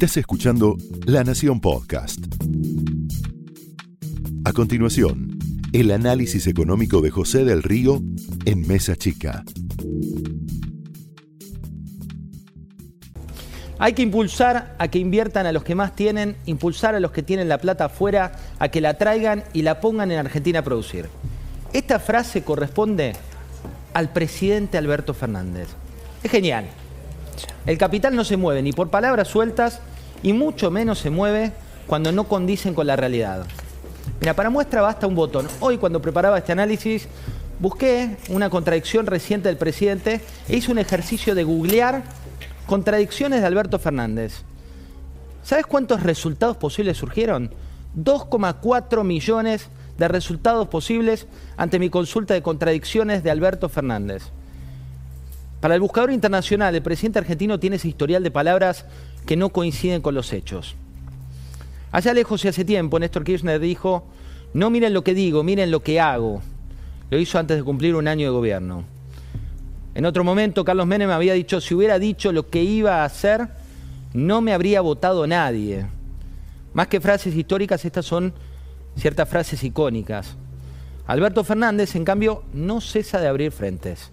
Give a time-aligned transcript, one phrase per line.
[0.00, 0.76] Estás escuchando
[1.06, 2.20] La Nación Podcast.
[4.44, 5.36] A continuación,
[5.72, 8.00] el análisis económico de José del Río
[8.44, 9.42] en Mesa Chica.
[13.80, 17.24] Hay que impulsar a que inviertan a los que más tienen, impulsar a los que
[17.24, 21.08] tienen la plata afuera, a que la traigan y la pongan en Argentina a producir.
[21.72, 23.14] Esta frase corresponde
[23.94, 25.66] al presidente Alberto Fernández.
[26.22, 26.66] Es genial.
[27.66, 29.80] El capital no se mueve ni por palabras sueltas
[30.22, 31.52] y mucho menos se mueve
[31.86, 33.46] cuando no condicen con la realidad.
[34.20, 35.46] Mira, para muestra basta un botón.
[35.60, 37.08] Hoy cuando preparaba este análisis
[37.58, 42.02] busqué una contradicción reciente del presidente e hice un ejercicio de googlear
[42.66, 44.42] contradicciones de Alberto Fernández.
[45.42, 47.54] ¿Sabes cuántos resultados posibles surgieron?
[47.96, 54.24] 2,4 millones de resultados posibles ante mi consulta de contradicciones de Alberto Fernández.
[55.60, 58.84] Para el buscador internacional, el presidente argentino tiene ese historial de palabras
[59.26, 60.76] que no coinciden con los hechos.
[61.90, 64.06] Allá lejos y hace tiempo, Néstor Kirchner dijo,
[64.54, 66.42] no miren lo que digo, miren lo que hago.
[67.10, 68.84] Lo hizo antes de cumplir un año de gobierno.
[69.94, 73.48] En otro momento, Carlos Menem había dicho, si hubiera dicho lo que iba a hacer,
[74.12, 75.86] no me habría votado nadie.
[76.72, 78.32] Más que frases históricas, estas son
[78.96, 80.36] ciertas frases icónicas.
[81.06, 84.12] Alberto Fernández, en cambio, no cesa de abrir frentes.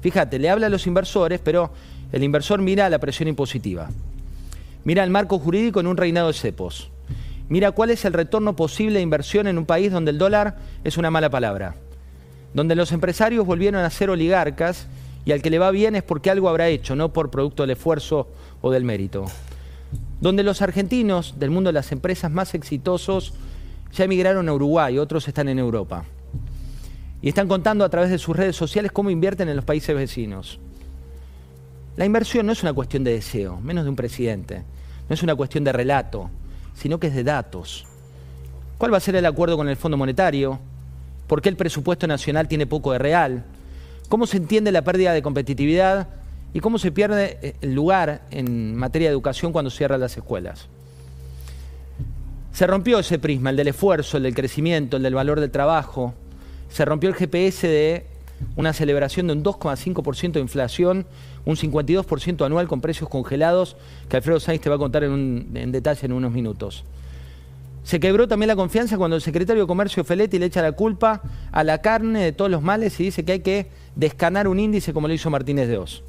[0.00, 1.72] Fíjate, le habla a los inversores, pero
[2.12, 3.90] el inversor mira la presión impositiva.
[4.84, 6.90] Mira el marco jurídico en un reinado de cepos.
[7.48, 10.98] Mira cuál es el retorno posible de inversión en un país donde el dólar es
[10.98, 11.74] una mala palabra.
[12.54, 14.86] Donde los empresarios volvieron a ser oligarcas
[15.24, 17.70] y al que le va bien es porque algo habrá hecho, no por producto del
[17.70, 18.28] esfuerzo
[18.60, 19.26] o del mérito.
[20.20, 23.34] Donde los argentinos del mundo de las empresas más exitosos
[23.92, 26.04] ya emigraron a Uruguay, otros están en Europa
[27.20, 30.58] y están contando a través de sus redes sociales cómo invierten en los países vecinos.
[31.96, 34.62] La inversión no es una cuestión de deseo, menos de un presidente,
[35.08, 36.30] no es una cuestión de relato,
[36.74, 37.86] sino que es de datos.
[38.78, 40.60] ¿Cuál va a ser el acuerdo con el Fondo Monetario?
[41.26, 43.44] ¿Por qué el presupuesto nacional tiene poco de real?
[44.08, 46.08] ¿Cómo se entiende la pérdida de competitividad?
[46.54, 50.68] ¿Y cómo se pierde eh, el lugar en materia de educación cuando cierran las escuelas?
[52.52, 56.14] Se rompió ese prisma, el del esfuerzo, el del crecimiento, el del valor del trabajo,
[56.68, 58.06] se rompió el GPS de
[58.56, 61.06] una celebración de un 2,5% de inflación,
[61.44, 63.76] un 52% anual con precios congelados,
[64.08, 66.84] que Alfredo Sainz te va a contar en, en, detalle en unos minutos.
[67.84, 71.22] Se quebró también la confianza cuando el secretario de Comercio Feletti le echa la culpa
[71.50, 74.92] a la carne de todos los males y dice que hay que descanar un índice
[74.92, 76.02] como lo hizo Martínez de Oz.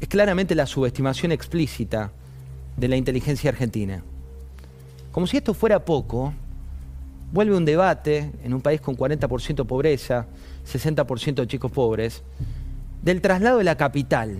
[0.00, 2.12] Es claramente la subestimación explícita
[2.76, 4.02] de la inteligencia argentina.
[5.12, 6.34] Como si esto fuera poco,
[7.32, 10.26] vuelve un debate en un país con 40% de pobreza,
[10.70, 12.22] 60% de chicos pobres,
[13.02, 14.36] del traslado de la capital,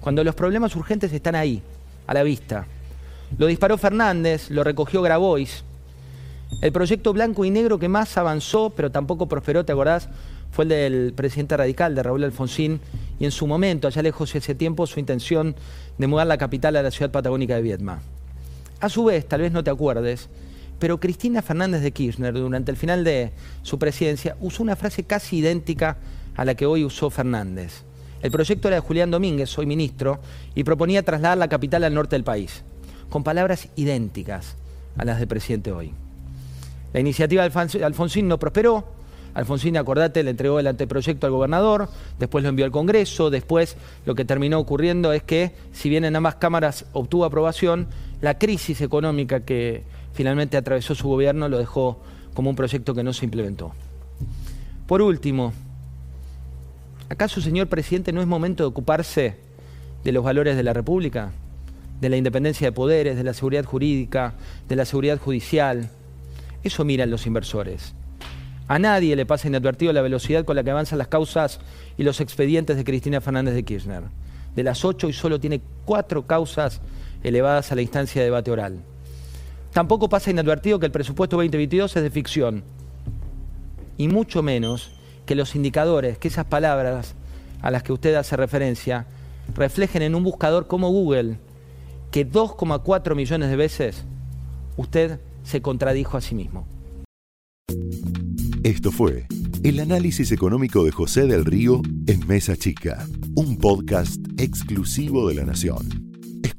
[0.00, 1.62] cuando los problemas urgentes están ahí,
[2.06, 2.66] a la vista.
[3.38, 5.64] Lo disparó Fernández, lo recogió Grabois.
[6.62, 10.08] El proyecto blanco y negro que más avanzó, pero tampoco prosperó, ¿te acordás?
[10.50, 12.80] Fue el del presidente radical, de Raúl Alfonsín,
[13.20, 15.54] y en su momento, allá lejos de ese tiempo, su intención
[15.96, 18.00] de mudar la capital a la ciudad patagónica de Viedma.
[18.80, 20.28] A su vez, tal vez no te acuerdes,
[20.80, 23.30] pero Cristina Fernández de Kirchner, durante el final de
[23.62, 25.98] su presidencia, usó una frase casi idéntica
[26.34, 27.84] a la que hoy usó Fernández.
[28.22, 30.20] El proyecto era de Julián Domínguez, hoy ministro,
[30.54, 32.64] y proponía trasladar la capital al norte del país,
[33.10, 34.56] con palabras idénticas
[34.96, 35.92] a las del presidente hoy.
[36.92, 38.84] La iniciativa de Alfonsín no prosperó.
[39.34, 41.88] Alfonsín, acordate, le entregó el anteproyecto al gobernador,
[42.18, 43.76] después lo envió al Congreso, después
[44.06, 47.86] lo que terminó ocurriendo es que, si bien en ambas cámaras obtuvo aprobación,
[48.20, 52.00] la crisis económica que finalmente atravesó su gobierno lo dejó
[52.34, 53.72] como un proyecto que no se implementó.
[54.86, 55.52] Por último,
[57.08, 59.36] ¿acaso, señor presidente, no es momento de ocuparse
[60.04, 61.32] de los valores de la República?
[62.00, 64.34] De la independencia de poderes, de la seguridad jurídica,
[64.68, 65.90] de la seguridad judicial.
[66.62, 67.94] Eso miran los inversores.
[68.68, 71.60] A nadie le pasa inadvertido la velocidad con la que avanzan las causas
[71.98, 74.04] y los expedientes de Cristina Fernández de Kirchner.
[74.54, 76.80] De las ocho y solo tiene cuatro causas
[77.22, 78.80] elevadas a la instancia de debate oral.
[79.72, 82.64] Tampoco pasa inadvertido que el presupuesto 2022 es de ficción.
[83.96, 84.90] Y mucho menos
[85.26, 87.14] que los indicadores, que esas palabras
[87.62, 89.06] a las que usted hace referencia,
[89.54, 91.38] reflejen en un buscador como Google
[92.10, 94.04] que 2,4 millones de veces
[94.76, 96.66] usted se contradijo a sí mismo.
[98.64, 99.26] Esto fue
[99.62, 105.44] el análisis económico de José del Río en Mesa Chica, un podcast exclusivo de la
[105.44, 106.09] Nación.